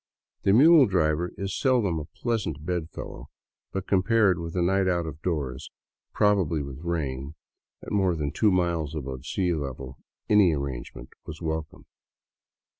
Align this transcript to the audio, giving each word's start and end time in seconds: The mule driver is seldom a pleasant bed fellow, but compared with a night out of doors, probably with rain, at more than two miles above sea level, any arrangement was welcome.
The 0.41 0.51
mule 0.51 0.87
driver 0.87 1.31
is 1.37 1.55
seldom 1.55 1.99
a 1.99 2.05
pleasant 2.05 2.65
bed 2.65 2.89
fellow, 2.89 3.29
but 3.71 3.85
compared 3.85 4.39
with 4.39 4.55
a 4.55 4.61
night 4.63 4.87
out 4.87 5.05
of 5.05 5.21
doors, 5.21 5.69
probably 6.11 6.63
with 6.63 6.79
rain, 6.79 7.35
at 7.83 7.91
more 7.91 8.15
than 8.15 8.31
two 8.31 8.49
miles 8.51 8.95
above 8.95 9.27
sea 9.27 9.53
level, 9.53 9.99
any 10.27 10.53
arrangement 10.55 11.09
was 11.27 11.39
welcome. 11.39 11.85